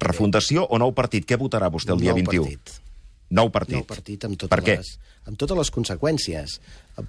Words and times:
Refundació 0.00 0.64
o 0.64 0.78
nou 0.80 0.94
partit? 0.96 1.26
Què 1.28 1.38
votarà 1.40 1.68
vostè 1.72 1.92
el 1.94 2.00
dia 2.00 2.14
Nou 2.14 2.22
21? 2.22 2.44
partit. 2.44 2.78
Nou 3.30 3.50
partit. 3.54 3.76
Nou 3.78 3.86
partit 3.86 4.24
amb 4.26 4.34
totes, 4.34 4.50
Per 4.50 4.64
què? 4.66 4.74
les, 4.80 4.88
amb 5.30 5.38
totes 5.38 5.58
les 5.60 5.70
conseqüències. 5.70 6.56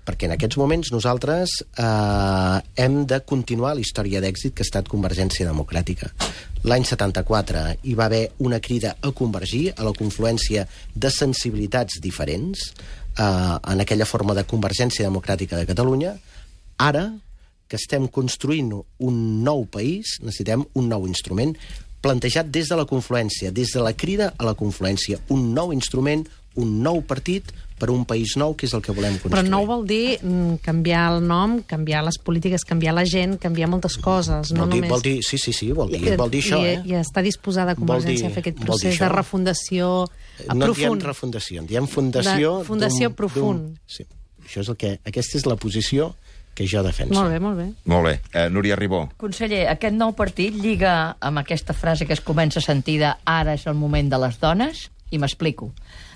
Perquè 0.06 0.28
en 0.28 0.36
aquests 0.36 0.60
moments 0.62 0.92
nosaltres 0.94 1.56
eh, 1.66 2.60
hem 2.84 3.00
de 3.10 3.20
continuar 3.26 3.74
la 3.74 3.82
història 3.82 4.22
d'èxit 4.22 4.54
que 4.54 4.62
ha 4.62 4.68
estat 4.70 4.92
Convergència 4.92 5.48
Democràtica. 5.50 6.12
L'any 6.70 6.86
74 6.86 7.64
hi 7.82 7.96
va 7.98 8.06
haver 8.06 8.28
una 8.46 8.60
crida 8.62 8.94
a 9.02 9.12
convergir, 9.18 9.74
a 9.76 9.84
la 9.88 9.96
confluència 9.98 10.68
de 10.94 11.10
sensibilitats 11.10 11.98
diferents 12.04 12.70
eh, 13.18 13.24
en 13.24 13.82
aquella 13.82 14.06
forma 14.06 14.38
de 14.38 14.46
Convergència 14.46 15.08
Democràtica 15.08 15.58
de 15.58 15.66
Catalunya. 15.66 16.14
Ara, 16.78 17.08
que 17.68 17.80
estem 17.82 18.06
construint 18.08 18.76
un 18.78 19.44
nou 19.44 19.66
país, 19.66 20.20
necessitem 20.22 20.68
un 20.76 20.90
nou 20.92 21.08
instrument 21.10 21.56
plantejat 22.02 22.48
des 22.52 22.68
de 22.70 22.76
la 22.76 22.86
confluència, 22.90 23.52
des 23.52 23.72
de 23.74 23.82
la 23.82 23.94
crida 23.94 24.34
a 24.38 24.46
la 24.46 24.56
confluència. 24.58 25.20
Un 25.30 25.54
nou 25.54 25.72
instrument, 25.74 26.26
un 26.56 26.82
nou 26.84 27.02
partit 27.08 27.52
per 27.82 27.90
un 27.90 28.04
país 28.06 28.36
nou, 28.38 28.54
que 28.54 28.68
és 28.68 28.74
el 28.78 28.82
que 28.86 28.92
volem 28.94 29.16
Però 29.18 29.30
construir. 29.30 29.50
nou 29.50 29.66
vol 29.66 29.86
dir 29.90 30.20
mm, 30.22 30.60
canviar 30.62 31.06
el 31.16 31.24
nom, 31.26 31.56
canviar 31.66 32.04
les 32.06 32.20
polítiques, 32.22 32.62
canviar 32.68 32.94
la 32.94 33.06
gent, 33.10 33.40
canviar 33.42 33.70
moltes 33.72 33.96
coses. 33.98 34.52
no 34.52 34.68
vol, 34.68 34.70
dir, 34.70 34.82
només... 34.82 34.92
vol 34.92 35.02
dir, 35.02 35.16
sí, 35.26 35.40
sí, 35.42 35.54
sí, 35.54 35.72
vol 35.72 35.90
dir, 35.90 36.02
I- 36.14 36.16
vol 36.20 36.30
dir 36.30 36.44
això, 36.44 36.60
i, 36.62 36.68
eh? 36.76 36.82
I 36.86 36.94
està 37.00 37.24
disposada 37.26 37.74
Convergència 37.76 38.28
dir- 38.28 38.32
a 38.32 38.36
fer 38.36 38.44
aquest 38.44 38.60
procés 38.62 39.00
de 39.00 39.10
refundació 39.10 39.88
a 40.48 40.54
no 40.54 40.66
en 40.68 40.74
diem 40.74 40.92
profund. 40.92 41.04
refundació, 41.10 41.62
en 41.62 41.68
diem 41.74 41.88
fundació... 41.88 42.58
De 42.60 42.66
fundació 42.66 43.10
profund. 43.18 43.78
Sí, 43.88 44.06
això 44.46 44.64
és 44.66 44.70
el 44.72 44.78
que... 44.78 44.98
Aquesta 45.08 45.40
és 45.40 45.48
la 45.50 45.58
posició 45.60 46.12
que 46.54 46.68
jo 46.68 46.84
defenso. 46.84 47.16
Molt 47.16 47.32
bé, 47.32 47.40
molt 47.40 47.58
bé. 47.58 47.68
Molt 47.88 48.08
bé. 48.08 48.16
Eh, 48.34 48.50
Núria 48.52 48.76
Ribó. 48.76 49.06
Conseller, 49.22 49.64
aquest 49.72 49.96
nou 49.96 50.12
partit 50.18 50.56
lliga 50.60 51.16
amb 51.24 51.40
aquesta 51.42 51.74
frase 51.74 52.08
que 52.08 52.18
es 52.18 52.24
comença 52.24 52.60
a 52.60 52.66
sentir 52.66 53.00
de 53.00 53.14
ara 53.26 53.56
és 53.56 53.68
el 53.72 53.78
moment 53.80 54.12
de 54.12 54.20
les 54.20 54.40
dones, 54.42 54.90
i 55.12 55.20
m'explico. 55.20 55.72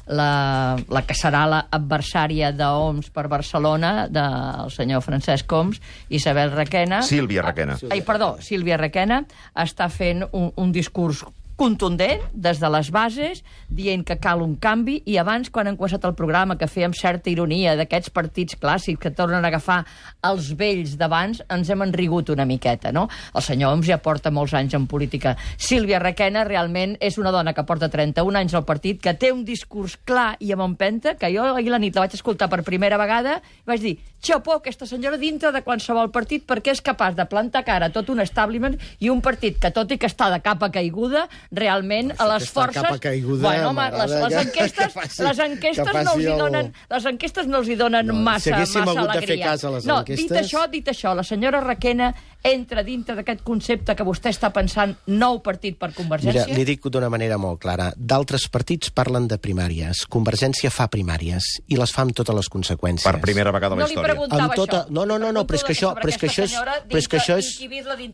La, 0.06 0.78
la 0.94 1.02
que 1.08 1.16
serà 1.18 1.46
l'adversària 1.50 2.52
d'OMS 2.54 3.10
per 3.14 3.26
Barcelona, 3.32 4.06
del 4.12 4.70
senyor 4.74 5.02
Francesc 5.02 5.52
Homs, 5.52 5.82
Isabel 6.14 6.54
Requena... 6.54 7.02
Sílvia 7.04 7.44
Requena. 7.46 7.80
Ai, 7.90 8.04
perdó, 8.06 8.36
Sílvia 8.46 8.78
Requena 8.78 9.24
està 9.66 9.90
fent 9.90 10.28
un, 10.32 10.52
un 10.62 10.76
discurs 10.76 11.24
contundent 11.56 12.22
des 12.34 12.60
de 12.60 12.70
les 12.70 12.90
bases, 12.92 13.42
dient 13.70 14.04
que 14.06 14.18
cal 14.20 14.42
un 14.44 14.56
canvi, 14.60 15.00
i 15.08 15.18
abans, 15.18 15.50
quan 15.50 15.70
hem 15.70 15.78
començat 15.80 16.04
el 16.08 16.16
programa, 16.18 16.58
que 16.60 16.68
fèiem 16.68 16.94
certa 16.96 17.32
ironia 17.32 17.76
d'aquests 17.80 18.12
partits 18.16 18.58
clàssics 18.60 19.02
que 19.02 19.14
tornen 19.16 19.44
a 19.44 19.52
agafar 19.52 19.82
els 20.28 20.52
vells 20.58 20.96
d'abans, 21.00 21.42
ens 21.52 21.72
hem 21.72 21.86
enrigut 21.86 22.30
una 22.34 22.46
miqueta, 22.46 22.92
no? 22.96 23.08
El 23.34 23.46
senyor 23.46 23.74
Homs 23.74 23.88
ja 23.88 24.00
porta 24.04 24.32
molts 24.32 24.54
anys 24.58 24.76
en 24.76 24.88
política. 24.88 25.36
Sílvia 25.58 26.02
Requena 26.04 26.44
realment 26.48 26.98
és 27.00 27.20
una 27.22 27.32
dona 27.32 27.54
que 27.56 27.66
porta 27.68 27.90
31 27.92 28.42
anys 28.42 28.56
al 28.56 28.66
partit, 28.68 29.00
que 29.02 29.16
té 29.16 29.32
un 29.32 29.46
discurs 29.48 29.98
clar 30.04 30.36
i 30.40 30.52
amb 30.52 30.68
empenta, 30.68 31.16
que 31.16 31.32
jo 31.34 31.48
ahir 31.56 31.72
la 31.72 31.80
nit 31.80 31.96
la 31.96 32.06
vaig 32.06 32.18
escoltar 32.18 32.50
per 32.52 32.64
primera 32.68 33.00
vegada, 33.00 33.40
i 33.64 33.70
vaig 33.70 33.82
dir, 33.84 33.96
xapó, 34.26 34.58
aquesta 34.60 34.88
senyora 34.90 35.20
dintre 35.22 35.52
de 35.54 35.62
qualsevol 35.64 36.12
partit, 36.12 36.44
perquè 36.48 36.74
és 36.74 36.84
capaç 36.84 37.16
de 37.16 37.28
plantar 37.30 37.64
cara 37.66 37.90
a 37.90 37.94
tot 37.94 38.10
un 38.10 38.20
establishment 38.24 38.78
i 39.00 39.12
un 39.14 39.22
partit 39.22 39.60
que, 39.62 39.72
tot 39.72 39.92
i 39.94 40.00
que 40.02 40.10
està 40.10 40.32
de 40.34 40.42
capa 40.44 40.72
caiguda, 40.74 41.28
realment 41.52 42.12
a 42.18 42.28
les 42.34 42.50
forces... 42.50 43.00
caiguda 43.00 43.42
bueno, 43.50 43.70
home, 43.70 43.90
les, 43.92 44.12
les 44.12 44.34
que- 44.34 44.42
enquestes, 44.42 44.94
que 44.94 45.00
faci- 45.00 45.24
les 45.28 45.40
enquestes 45.40 45.90
que 45.92 46.04
no 46.04 46.14
els 46.14 46.24
hi 46.24 46.38
donen, 46.38 46.74
les 46.90 47.06
enquestes 47.06 47.48
no 47.48 47.58
els 47.58 47.68
hi 47.70 47.76
donen 47.76 48.06
No, 48.08 48.14
si 48.14 48.20
massa, 48.24 48.56
haguéssim 48.56 48.82
massa 48.86 49.00
hagut 49.00 49.12
de 49.14 49.20
fer 49.20 49.30
alegria. 49.30 49.46
cas 49.52 49.64
a 49.64 49.70
les 49.76 49.86
no, 49.86 50.00
enquestes- 50.00 50.28
dit 50.30 50.38
això, 50.42 50.68
dit 50.72 50.88
això, 50.88 51.16
la 51.16 51.24
senyora 51.24 51.62
Requena 51.62 52.14
entra 52.46 52.84
dintre 52.86 53.16
d'aquest 53.18 53.42
concepte 53.46 53.96
que 53.98 54.06
vostè 54.06 54.30
està 54.30 54.52
pensant 54.54 54.94
nou 55.10 55.40
partit 55.42 55.80
per 55.82 55.90
Mira, 55.90 55.98
Convergència? 55.98 56.46
li 56.54 56.66
dic 56.68 56.84
d'una 56.94 57.10
manera 57.10 57.40
molt 57.42 57.60
clara. 57.64 57.88
D'altres 57.98 58.46
partits 58.54 58.92
parlen 58.94 59.26
de 59.28 59.40
primàries. 59.42 60.04
Convergència 60.08 60.70
fa 60.70 60.86
primàries 60.94 61.44
i 61.68 61.80
les 61.80 61.92
fa 61.92 62.04
amb 62.06 62.14
totes 62.14 62.36
les 62.38 62.50
conseqüències. 62.54 63.04
Per 63.08 63.20
primera 63.24 63.52
vegada 63.56 63.74
a 63.74 63.78
la 63.80 63.84
No 63.84 63.88
li 63.88 63.94
història. 63.96 64.14
preguntava 64.14 64.44
amb 64.44 64.56
tota... 64.56 64.84
això. 64.86 64.94
No, 64.94 65.06
no, 65.10 65.18
no, 65.18 65.32
no, 65.34 65.46
però 65.50 65.58
és 65.58 65.64
que 65.66 65.74
això, 65.74 65.94
però 65.98 66.10
és 66.14 66.18
que 66.22 66.28
això 66.30 66.44
és, 66.46 66.54
però 66.86 66.98
és 67.02 67.08
que 67.08 67.18
això 67.18 67.38
és, 67.40 67.50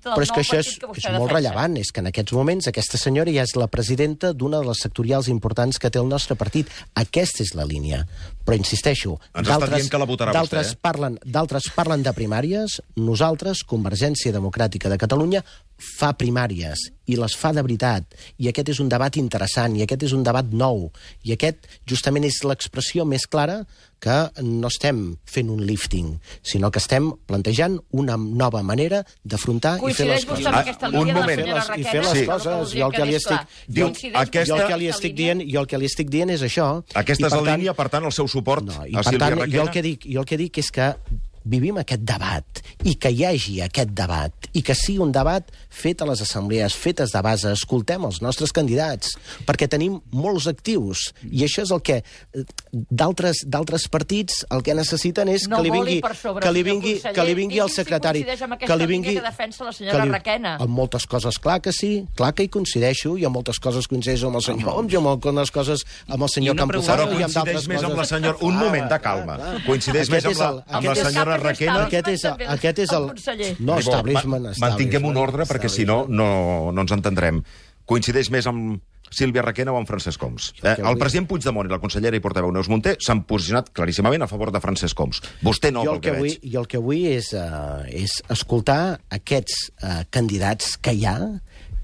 però 0.05 0.21
és 0.23 0.31
que 0.31 0.41
això 0.45 0.59
és, 0.59 0.69
que 0.79 0.85
és 0.85 0.87
molt 0.87 1.27
defensa. 1.27 1.33
rellevant. 1.33 1.77
És 1.77 1.91
que 1.91 1.99
en 1.99 2.07
aquests 2.07 2.33
moments 2.33 2.67
aquesta 2.71 2.97
senyora 2.97 3.31
ja 3.35 3.43
és 3.43 3.55
la 3.59 3.67
presidenta 3.67 4.31
d'una 4.33 4.59
de 4.63 4.69
les 4.71 4.79
sectorials 4.79 5.27
importants 5.27 5.77
que 5.77 5.89
té 5.91 5.99
el 5.99 6.07
nostre 6.07 6.35
partit. 6.39 6.69
Aquesta 6.95 7.43
és 7.43 7.53
la 7.55 7.65
línia. 7.65 8.05
Però 8.45 8.55
insisteixo, 8.57 9.19
d'altres- 9.35 9.91
eh? 9.91 10.77
parlen, 10.81 11.19
d'altres 11.23 11.69
parlen 11.75 12.01
de 12.03 12.11
primàries, 12.13 12.81
nosaltres, 12.95 13.63
Convergència 13.63 14.20
Democràtica 14.29 14.89
de 14.93 14.99
Catalunya, 15.01 15.41
fa 15.81 16.11
primàries 16.13 16.77
i 17.09 17.15
les 17.17 17.33
fa 17.35 17.49
de 17.57 17.63
veritat. 17.65 18.05
I 18.37 18.51
aquest 18.51 18.69
és 18.69 18.79
un 18.79 18.87
debat 18.91 19.17
interessant, 19.17 19.73
i 19.75 19.81
aquest 19.81 20.03
és 20.05 20.11
un 20.13 20.21
debat 20.23 20.45
nou. 20.53 20.91
I 21.25 21.33
aquest 21.33 21.65
justament 21.89 22.23
és 22.29 22.37
l'expressió 22.45 23.03
més 23.09 23.25
clara 23.25 23.63
que 24.01 24.29
no 24.45 24.69
estem 24.69 25.17
fent 25.25 25.49
un 25.49 25.65
lifting, 25.65 26.19
sinó 26.45 26.69
que 26.71 26.77
estem 26.81 27.11
plantejant 27.25 27.79
una 27.91 28.15
nova 28.17 28.61
manera 28.65 29.01
d'afrontar 29.25 29.79
i 29.89 29.93
fer 29.93 30.07
les 30.09 30.25
coses. 30.25 30.45
Ah, 30.45 30.63
un 30.93 31.11
moment. 31.13 31.41
senyora 31.41 31.65
I 31.77 31.83
fer 31.83 32.03
les 32.05 32.13
Sí. 32.19 32.25
coses, 32.29 32.73
jo 32.77 32.85
el 32.85 32.93
que 32.93 33.05
li 33.05 33.15
estic... 33.17 33.41
Diu, 33.67 33.87
aquesta- 33.89 34.45
jo 34.45 34.55
el 34.61 34.67
que 34.67 34.77
li 34.77 34.87
estic 34.93 35.15
dient, 35.15 35.41
jo 35.49 35.59
el 35.61 35.67
que 35.67 35.77
li 35.81 35.85
estic 35.89 36.09
dient 36.09 36.29
és 36.29 36.41
això. 36.45 36.83
Aquesta 36.93 37.25
I, 37.25 37.27
és 37.27 37.33
la 37.41 37.55
línia, 37.57 37.73
per 37.73 37.89
tant, 37.89 38.05
el 38.05 38.11
seu 38.13 38.27
suport 38.27 38.63
no, 38.65 38.85
i 38.85 38.93
a 38.93 39.01
per 39.01 39.09
Sílvia 39.13 39.29
tant, 39.35 39.51
jo 39.51 39.61
el, 39.61 39.69
que 39.71 39.81
dic, 39.81 40.05
jo 40.05 40.19
el 40.21 40.25
que 40.25 40.37
dic 40.37 40.57
és 40.57 40.71
que 40.71 40.95
vivim 41.43 41.77
aquest 41.81 42.03
debat 42.07 42.61
i 42.85 42.95
que 42.95 43.11
hi 43.13 43.25
hagi 43.25 43.59
aquest 43.65 43.91
debat 43.97 44.49
i 44.53 44.61
que 44.65 44.75
sigui 44.75 44.99
un 45.03 45.11
debat 45.13 45.47
fet 45.69 46.01
a 46.01 46.07
les 46.09 46.21
assemblees, 46.21 46.75
fetes 46.75 47.13
de 47.13 47.21
base, 47.23 47.51
escoltem 47.55 48.03
els 48.05 48.21
nostres 48.21 48.51
candidats, 48.51 49.15
perquè 49.47 49.67
tenim 49.71 49.99
molts 50.11 50.47
actius 50.51 51.11
i 51.29 51.45
això 51.47 51.63
és 51.65 51.71
el 51.71 51.81
que 51.85 52.01
eh, 52.01 52.43
d'altres 52.73 53.43
d'altres 53.47 53.87
partits 53.91 54.43
el 54.51 54.63
que 54.65 54.75
necessiten 54.77 55.29
és 55.31 55.47
No 55.49 55.57
que 55.57 55.63
li 55.67 55.71
vingui, 55.73 55.97
per 56.03 56.15
sobre, 56.15 56.43
que 56.43 56.51
li 56.53 56.63
vingui, 56.65 56.95
que 57.01 57.25
li 57.27 57.35
vingui 57.37 57.61
el 57.63 57.69
si 57.71 57.81
secretari 57.81 58.21
coincideix 58.23 58.43
amb 58.47 58.57
que 58.61 58.77
li 58.77 58.89
vingui 58.89 59.15
que 59.17 59.25
defensa 59.25 59.65
la 59.67 59.73
senyora 59.75 60.05
Requena. 60.11 60.55
amb 60.59 60.75
moltes 60.75 61.05
coses, 61.07 61.37
clar 61.41 61.59
que 61.61 61.71
sí, 61.75 62.05
clar 62.17 62.33
que 62.35 62.43
hi 62.43 62.51
coincideixo, 62.51 63.15
i 63.17 63.25
amb 63.25 63.35
moltes 63.39 63.59
coses 63.59 63.87
coincideixo 63.87 64.27
amb 64.27 64.41
el 64.41 64.45
senyor 64.45 64.75
Homs, 64.75 64.93
i 64.93 64.99
amb 64.99 65.11
algunes 65.11 65.51
coses 65.51 65.85
amb 66.07 66.23
el 66.23 66.29
senyor 66.29 66.55
Campuzano, 66.59 67.07
Però 67.07 67.19
i 67.19 67.23
amb 67.23 67.33
coincideix 67.33 67.35
d'altres 67.35 67.67
més 67.67 67.83
amb 67.83 67.95
la 67.95 67.95
coses. 68.01 68.09
senyora... 68.15 68.37
Un 68.41 68.55
moment 68.57 68.87
de 68.87 68.99
clar, 68.99 69.01
calma. 69.01 69.35
clar. 69.37 69.61
Coincideix 69.65 70.09
més 70.11 70.25
amb 70.25 70.39
la, 70.39 70.49
amb 70.67 70.87
la 70.89 70.95
senyora 70.95 71.30
Sap 71.33 71.41
que 71.43 71.49
Requena... 71.53 71.79
Aquest 71.87 72.07
és, 72.13 72.23
el- 72.29 72.45
aquest 72.57 72.79
és 72.85 72.91
el... 72.97 73.03
El 73.03 73.09
conseller. 73.15 73.51
No, 73.59 73.75
Ribó, 73.79 73.79
establishment, 73.89 74.47
ma- 74.51 74.55
Mantinguem 74.69 75.05
un 75.11 75.17
ordre, 75.17 75.47
perquè 75.49 75.69
si 75.71 75.85
no, 75.87 76.03
no, 76.09 76.71
no 76.71 76.81
ens 76.87 76.91
entendrem. 76.95 77.43
Coincideix 77.89 78.29
més 78.31 78.47
amb 78.47 78.79
Sílvia 79.11 79.41
Requena 79.43 79.73
o 79.73 79.75
amb 79.75 79.89
Francesc 79.89 80.21
Homs. 80.23 80.53
Eh, 80.63 80.77
el 80.77 80.85
vull- 80.85 80.99
president 81.01 81.25
Puigdemont 81.27 81.67
i 81.67 81.71
la 81.73 81.81
consellera 81.83 82.15
i 82.15 82.21
portaveu 82.23 82.53
Neus 82.55 82.69
Munté 82.71 82.93
s'han 83.03 83.25
posicionat 83.27 83.73
claríssimament 83.75 84.23
a 84.23 84.27
favor 84.31 84.53
de 84.55 84.61
Francesc 84.63 84.99
Homs. 85.03 85.19
Vostè 85.43 85.71
no, 85.75 85.83
jo 85.83 85.97
pel 85.97 85.97
el 85.97 86.01
que, 86.05 86.11
que 86.13 86.17
vull, 86.21 86.29
veig. 86.37 86.53
jo 86.53 86.61
el 86.63 86.69
que 86.71 86.79
vull 86.85 87.01
és, 87.11 87.33
uh, 87.35 87.81
és 87.91 88.13
escoltar 88.31 89.01
aquests 89.11 89.65
uh, 89.83 89.97
candidats 90.15 90.77
que 90.79 90.93
hi 90.95 91.03
ha 91.11 91.17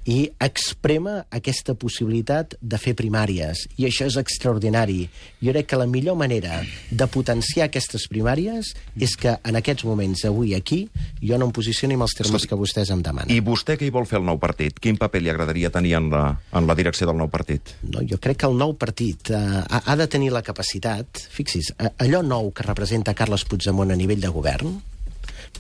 i 0.08 0.30
exprema 0.40 1.26
aquesta 1.36 1.74
possibilitat 1.76 2.56
de 2.62 2.78
fer 2.80 2.94
primàries. 2.96 3.66
I 3.76 3.90
això 3.90 4.06
és 4.08 4.16
extraordinari. 4.20 5.10
Jo 5.44 5.52
crec 5.52 5.68
que 5.68 5.80
la 5.82 5.88
millor 5.90 6.16
manera 6.16 6.62
de 6.90 7.08
potenciar 7.12 7.68
aquestes 7.68 8.08
primàries 8.08 8.70
és 9.04 9.16
que 9.20 9.34
en 9.44 9.60
aquests 9.60 9.84
moments, 9.88 10.24
avui 10.30 10.56
aquí, 10.56 10.86
jo 11.22 11.38
no 11.38 11.50
em 11.50 11.54
posicioni 11.56 11.98
en 12.00 12.06
els 12.08 12.16
termes 12.16 12.38
Escolti, 12.40 12.48
que 12.54 12.60
vostès 12.64 12.92
em 12.96 13.04
demanen. 13.04 13.36
I 13.36 13.42
vostè 13.44 13.76
què 13.78 13.88
hi 13.90 13.94
vol 13.94 14.08
fer 14.08 14.22
al 14.22 14.26
nou 14.30 14.40
partit? 14.40 14.80
Quin 14.80 14.96
paper 14.98 15.22
li 15.26 15.30
agradaria 15.34 15.70
tenir 15.76 15.98
en 16.00 16.10
la, 16.14 16.24
en 16.56 16.68
la 16.72 16.76
direcció 16.80 17.08
del 17.12 17.20
nou 17.20 17.28
partit? 17.30 17.76
No, 17.84 18.00
jo 18.08 18.18
crec 18.24 18.40
que 18.44 18.48
el 18.50 18.56
nou 18.58 18.78
partit 18.80 19.32
eh, 19.36 19.44
ha, 19.68 19.84
ha 19.92 19.96
de 20.00 20.08
tenir 20.08 20.32
la 20.32 20.42
capacitat, 20.46 21.28
fixis, 21.36 21.74
a- 21.78 21.92
allò 22.06 22.24
nou 22.24 22.54
que 22.56 22.64
representa 22.64 23.14
Carles 23.18 23.44
Puigdemont 23.44 23.92
a 23.92 24.00
nivell 24.00 24.24
de 24.24 24.32
govern, 24.32 24.78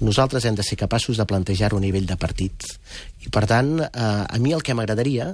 nosaltres 0.02 0.46
hem 0.46 0.56
de 0.58 0.66
ser 0.66 0.78
capaços 0.80 1.18
de 1.18 1.26
plantejar-ho 1.26 1.78
a 1.78 1.84
nivell 1.84 2.08
de 2.10 2.18
partit. 2.20 2.68
I, 3.24 3.32
per 3.34 3.46
tant, 3.50 3.78
eh, 3.82 3.90
a 3.94 4.38
mi 4.42 4.54
el 4.54 4.64
que 4.64 4.76
m'agradaria, 4.78 5.32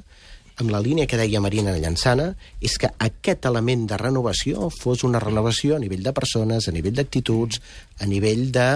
amb 0.62 0.70
la 0.70 0.82
línia 0.84 1.08
que 1.10 1.18
deia 1.18 1.42
Marina 1.42 1.74
Llançana, 1.74 2.34
és 2.62 2.76
que 2.78 2.92
aquest 3.02 3.46
element 3.50 3.88
de 3.90 3.98
renovació 3.98 4.70
fos 4.74 5.04
una 5.08 5.22
renovació 5.24 5.76
a 5.76 5.82
nivell 5.82 6.04
de 6.06 6.14
persones, 6.14 6.68
a 6.68 6.76
nivell 6.76 6.96
d'actituds, 7.00 7.62
a 8.00 8.10
nivell 8.10 8.52
de 8.54 8.68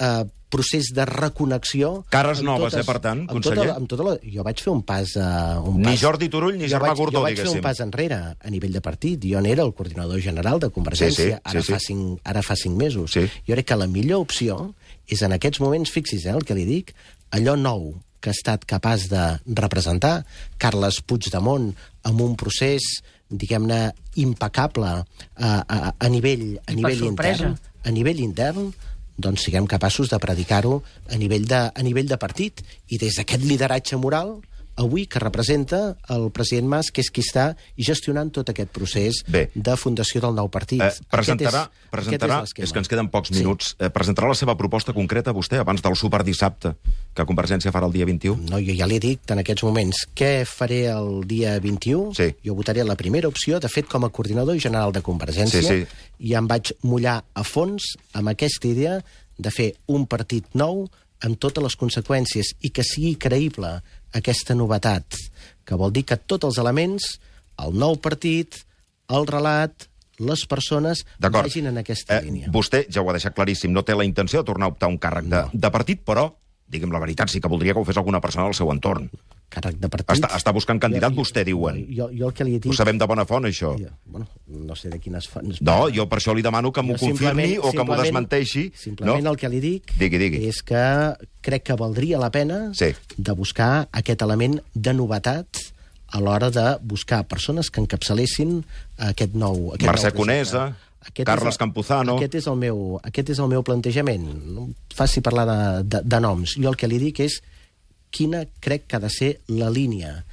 eh, 0.00 0.24
procés 0.48 0.92
de 0.94 1.04
reconnexió... 1.08 2.04
Cares 2.12 2.38
amb 2.40 2.48
noves, 2.48 2.76
eh, 2.78 2.84
per 2.86 3.00
tant, 3.02 3.24
amb 3.26 3.32
conseller? 3.34 3.64
Tota, 3.66 3.74
amb 3.80 3.90
tota 3.90 4.04
la, 4.06 4.12
jo 4.22 4.44
vaig 4.46 4.62
fer 4.62 4.72
un 4.72 4.82
pas... 4.86 5.16
Uh, 5.18 5.58
un 5.72 5.80
Ni 5.82 5.88
pas, 5.90 5.98
Jordi 6.00 6.28
Turull 6.32 6.56
ni 6.60 6.68
Germà 6.70 6.94
Gordó, 6.94 7.18
Jo 7.18 7.24
vaig 7.26 7.34
fer 7.34 7.44
diguéssim. 7.48 7.60
un 7.60 7.66
pas 7.66 7.80
enrere 7.82 8.20
a 8.38 8.52
nivell 8.54 8.72
de 8.76 8.82
partit. 8.84 9.26
Jo 9.26 9.42
n'era 9.44 9.66
el 9.66 9.74
coordinador 9.74 10.22
general 10.22 10.62
de 10.62 10.70
Convergència, 10.70 11.16
Sí, 11.16 11.32
sí, 11.34 11.40
ara, 11.42 11.62
sí, 11.62 11.72
fa 11.74 11.80
sí. 11.82 11.90
cinc, 11.90 12.20
ara 12.24 12.44
fa 12.46 12.56
cinc 12.56 12.78
mesos. 12.78 13.16
Sí. 13.18 13.26
Jo 13.48 13.58
crec 13.58 13.66
que 13.72 13.80
la 13.82 13.90
millor 13.90 14.22
opció 14.22 14.74
és 15.10 15.22
en 15.26 15.34
aquests 15.34 15.60
moments, 15.60 15.90
fixis 15.92 16.24
eh, 16.26 16.32
el 16.34 16.46
que 16.46 16.54
li 16.54 16.64
dic, 16.68 16.94
allò 17.34 17.56
nou 17.58 17.92
que 18.22 18.30
ha 18.30 18.36
estat 18.38 18.64
capaç 18.66 19.10
de 19.10 19.26
representar 19.58 20.20
Carles 20.62 21.02
Puigdemont 21.02 21.68
amb 22.06 22.22
un 22.24 22.34
procés 22.38 22.86
diguem-ne, 23.28 23.90
impecable 24.22 24.86
a, 24.86 25.04
a, 25.66 25.78
a 25.98 26.08
nivell, 26.08 26.60
a 26.62 26.72
I 26.72 26.76
nivell 26.78 27.04
intern. 27.10 27.56
A 27.86 27.90
nivell 27.94 28.20
intern, 28.22 28.70
doncs 29.18 29.46
siguem 29.46 29.66
capaços 29.66 30.10
de 30.12 30.18
predicar-ho 30.20 30.82
a, 31.08 31.16
nivell 31.16 31.46
de, 31.48 31.62
a 31.72 31.82
nivell 31.82 32.08
de 32.08 32.18
partit. 32.20 32.62
I 32.88 32.98
des 33.00 33.16
d'aquest 33.16 33.44
lideratge 33.44 33.96
moral 33.96 34.36
avui 34.76 35.06
que 35.06 35.18
representa 35.18 35.96
el 36.08 36.30
president 36.30 36.68
Mas, 36.68 36.90
que 36.92 37.00
és 37.00 37.10
qui 37.10 37.22
està 37.24 37.56
gestionant 37.76 38.30
tot 38.30 38.48
aquest 38.52 38.68
procés 38.70 39.22
Bé. 39.26 39.50
de 39.54 39.76
fundació 39.76 40.20
del 40.20 40.34
nou 40.36 40.48
partit. 40.50 40.80
Eh, 40.80 40.84
Aquest 40.86 41.08
presentarà, 41.10 41.62
és- 41.64 41.90
presentarà 41.90 42.40
aquest 42.42 42.56
l'esquema. 42.56 42.64
és 42.66 42.72
que 42.72 42.78
ens 42.78 42.88
queden 42.88 43.08
pocs 43.08 43.28
Sí. 43.30 43.38
minuts, 43.38 43.74
eh, 43.78 43.88
presentarà 43.90 44.28
la 44.28 44.34
seva 44.34 44.56
proposta 44.56 44.92
concreta 44.92 45.32
vostè 45.32 45.58
abans 45.58 45.80
del 45.82 45.96
superdissabte 45.96 46.74
que 47.14 47.24
Convergència 47.24 47.72
farà 47.72 47.86
el 47.86 47.92
dia 47.92 48.04
21? 48.04 48.36
No, 48.50 48.58
jo 48.60 48.74
ja 48.76 48.86
li 48.86 48.96
he 48.96 49.00
dit 49.00 49.30
en 49.30 49.38
aquests 49.38 49.62
moments 49.64 50.06
què 50.14 50.44
faré 50.46 50.86
el 50.88 51.26
dia 51.26 51.58
21. 51.58 52.12
Sí. 52.14 52.34
Jo 52.44 52.54
votaré 52.54 52.84
la 52.84 52.96
primera 52.96 53.28
opció, 53.28 53.58
de 53.60 53.68
fet, 53.68 53.86
com 53.88 54.04
a 54.04 54.10
coordinador 54.10 54.58
general 54.60 54.92
de 54.92 55.02
Convergència, 55.02 55.62
Sí, 55.62 55.84
sí. 55.86 55.86
i 56.20 56.34
em 56.34 56.46
vaig 56.46 56.72
mullar 56.82 57.24
a 57.34 57.42
fons 57.44 57.96
amb 58.12 58.28
aquesta 58.28 58.68
idea 58.68 59.02
de 59.38 59.50
fer 59.50 59.74
un 59.86 60.06
partit 60.06 60.44
nou 60.54 60.88
amb 61.24 61.38
totes 61.40 61.62
les 61.64 61.76
conseqüències 61.76 62.54
i 62.60 62.70
que 62.70 62.84
sigui 62.84 63.14
creïble 63.16 63.70
aquesta 64.14 64.54
novetat, 64.54 65.16
que 65.64 65.74
vol 65.78 65.92
dir 65.92 66.04
que 66.04 66.16
tots 66.16 66.44
els 66.44 66.58
elements, 66.58 67.18
el 67.62 67.72
nou 67.74 67.96
partit, 67.96 68.54
el 69.08 69.26
relat, 69.26 69.88
les 70.18 70.46
persones, 70.48 71.04
vagin 71.20 71.66
en 71.68 71.78
aquesta 71.78 72.18
Eh, 72.18 72.22
línia. 72.24 72.48
vostè, 72.48 72.86
ja 72.90 73.02
ho 73.02 73.08
ha 73.10 73.12
deixat 73.12 73.34
claríssim, 73.34 73.72
no 73.72 73.82
té 73.84 73.94
la 73.94 74.04
intenció 74.04 74.40
de 74.40 74.46
tornar 74.46 74.66
a 74.66 74.72
optar 74.72 74.88
un 74.88 74.98
càrrec 74.98 75.24
de, 75.28 75.42
de 75.52 75.70
partit, 75.70 76.00
però, 76.04 76.30
diguem 76.68 76.92
la 76.92 76.98
veritat, 76.98 77.28
sí 77.28 77.40
que 77.40 77.48
voldria 77.48 77.74
que 77.74 77.80
ho 77.80 77.84
fes 77.84 77.96
alguna 77.96 78.20
persona 78.20 78.46
al 78.46 78.54
seu 78.54 78.70
entorn. 78.72 79.10
Càrrec 79.48 79.76
de 79.78 79.88
partit... 79.88 80.10
Està, 80.16 80.28
està 80.36 80.52
buscant 80.52 80.80
candidat, 80.82 81.14
vostè, 81.14 81.44
diuen. 81.46 81.76
Jo, 81.94 82.08
jo 82.10 82.26
el 82.28 82.34
que 82.34 82.44
li 82.44 82.56
he 82.56 82.58
dit... 82.58 82.66
Ho 82.66 82.74
sabem 82.74 82.98
de 82.98 83.06
bona 83.06 83.22
font, 83.28 83.46
això. 83.46 83.70
Jo, 83.78 83.92
bueno, 84.10 84.26
no 84.48 84.74
sé 84.76 84.90
de 84.90 84.98
quines 84.98 85.28
fonts... 85.30 85.60
No, 85.62 85.86
jo 85.94 86.08
per 86.10 86.18
això 86.18 86.34
li 86.34 86.42
demano 86.42 86.72
que 86.74 86.82
m'ho 86.82 86.96
Jo 86.98 87.06
confirmi 87.12 87.54
o 87.62 87.70
que 87.70 87.84
m'ho 87.86 87.96
desmenteixi. 88.00 88.66
Simplement 88.74 89.22
no? 89.22 89.30
el 89.36 89.38
que 89.38 89.48
li 89.52 89.60
dic 89.62 89.94
Digui, 90.00 90.18
digui. 90.18 90.42
és 90.50 90.58
que 90.66 90.82
crec 91.46 91.62
que 91.70 91.76
valdria 91.78 92.18
la 92.18 92.32
pena 92.34 92.72
Sí. 92.74 92.90
de 93.16 93.32
buscar 93.38 93.86
aquest 93.92 94.22
element 94.26 94.58
de 94.74 94.92
novetat 94.98 95.62
a 96.10 96.20
l'hora 96.20 96.50
de 96.50 96.66
buscar 96.82 97.22
persones 97.30 97.70
que 97.70 97.80
encapçalessin 97.82 98.60
aquest 99.12 99.34
nou 99.38 99.72
aquest 99.74 99.88
Mercè 99.90 100.10
nou. 100.12 100.20
Conesa, 100.24 100.66
Aquest 101.06 101.26
Carles 101.28 101.52
és 101.54 101.54
el- 101.54 101.58
Campuzano. 101.62 102.14
Aquest 102.18 102.34
és 102.34 102.46
el 102.50 102.56
meu, 102.58 102.96
aquest 103.06 103.28
és 103.30 103.38
el 103.38 103.46
meu 103.46 103.62
plantejament. 103.62 104.24
No 104.50 104.64
faci 104.94 105.20
parlar 105.22 105.44
de, 105.46 105.58
de, 105.86 106.00
de 106.02 106.18
noms. 106.20 106.56
Jo 106.58 106.72
el 106.72 106.76
que 106.80 106.88
li 106.90 106.98
dic 106.98 107.20
és 107.22 107.36
quina 108.10 108.44
crec 108.60 108.86
que 108.86 108.96
ha 108.96 109.00
de 109.00 109.10
ser 109.10 109.40
la 109.48 109.70
línia 109.70 110.24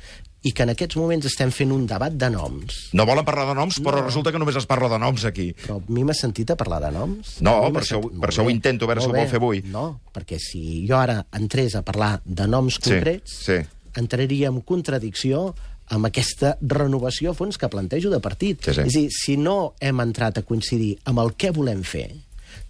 i 0.43 0.51
que 0.51 0.63
en 0.65 0.73
aquests 0.73 0.97
moments 0.99 1.25
estem 1.29 1.51
fent 1.55 1.71
un 1.71 1.85
debat 1.87 2.11
de 2.11 2.27
noms 2.29 2.89
No 2.91 3.05
volen 3.07 3.23
parlar 3.23 3.45
de 3.47 3.53
noms, 3.55 3.77
però 3.79 4.01
resulta 4.03 4.31
que 4.31 4.39
només 4.41 4.57
es 4.59 4.65
parla 4.67 4.89
de 4.91 4.99
noms 4.99 5.23
aquí. 5.25 5.53
Però 5.63 5.77
a 5.79 5.83
mi 5.87 6.03
m'ha 6.03 6.13
sentit 6.13 6.51
a 6.51 6.57
parlar 6.59 6.81
de 6.83 6.91
noms? 6.91 7.37
No, 7.41 7.71
per 7.71 7.81
això- 7.83 8.01
sentit- 8.01 8.19
per 8.19 8.29
això 8.29 8.43
ho 8.43 8.49
intento, 8.51 8.83
a 8.83 8.87
veure 8.91 9.01
si 9.01 9.07
ho 9.07 9.13
vol 9.13 9.27
fer 9.31 9.39
avui. 9.39 9.61
No, 9.63 10.01
perquè 10.13 10.37
si 10.39 10.85
jo 10.87 10.97
ara 10.97 11.25
entrés 11.31 11.75
a 11.75 11.81
parlar 11.81 12.21
de 12.25 12.45
noms 12.47 12.75
Sí, 12.75 12.89
concrets, 12.89 13.31
sí. 13.45 13.53
entraria 13.95 14.49
en 14.49 14.59
contradicció 14.61 15.55
amb 15.87 16.05
aquesta 16.07 16.57
renovació 16.61 17.31
a 17.31 17.33
fons 17.35 17.57
que 17.57 17.69
plantejo 17.69 18.09
de 18.09 18.19
partit. 18.19 18.59
Sí, 18.65 18.73
sí. 18.73 18.81
És 18.81 18.95
a 18.95 18.99
dir, 18.99 19.09
si 19.11 19.37
no 19.37 19.75
hem 19.79 19.99
entrat 20.01 20.37
a 20.39 20.41
coincidir 20.43 20.97
amb 21.05 21.19
el 21.19 21.33
que 21.35 21.51
volem 21.51 21.83
fer, 21.83 22.09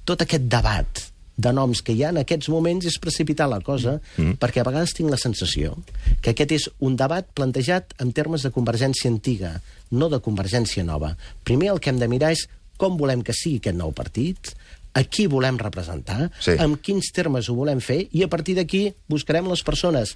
tot 0.06 0.21
aquest 0.21 0.44
debat 0.44 1.03
de 1.44 1.54
noms 1.56 1.84
que 1.84 1.95
hi 1.95 2.04
ha 2.06 2.12
en 2.13 2.22
aquests 2.22 2.50
moments 2.54 2.88
és 2.90 3.00
precipitar 3.04 3.50
la 3.51 3.62
cosa, 3.66 3.98
mm. 4.18 4.40
perquè 4.42 4.63
a 4.63 4.68
vegades 4.68 4.95
tinc 4.95 5.12
la 5.12 5.19
sensació 5.19 5.75
que 6.24 6.31
aquest 6.34 6.56
és 6.56 6.68
un 6.80 6.95
debat 7.00 7.28
plantejat 7.36 7.95
en 8.04 8.13
termes 8.16 8.45
de 8.45 8.51
Convergència 8.56 9.12
antiga, 9.12 9.57
no 9.92 10.10
de 10.10 10.22
Convergència 10.24 10.86
nova. 10.88 11.13
Primer 11.44 11.74
el 11.74 11.81
que 11.84 11.92
hem 11.92 12.00
de 12.00 12.10
mirar 12.12 12.31
és 12.36 12.48
com 12.80 12.98
volem 12.98 13.22
que 13.24 13.36
sigui 13.36 13.60
aquest 13.62 13.78
nou 13.78 13.92
partit, 13.95 14.54
a 14.94 15.01
qui 15.04 15.25
volem 15.28 15.57
representar, 15.57 16.30
Sí. 16.40 16.51
en 16.60 16.75
quins 16.78 17.12
termes 17.12 17.50
ho 17.50 17.56
volem 17.56 17.80
fer, 17.81 18.07
i 18.12 18.24
a 18.24 18.28
partir 18.30 18.56
d'aquí 18.56 18.94
buscarem 19.10 19.48
les 19.50 19.63
persones 19.63 20.12